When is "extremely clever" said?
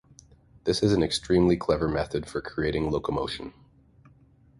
1.03-1.87